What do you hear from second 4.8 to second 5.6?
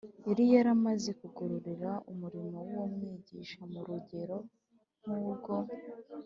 nk’urwo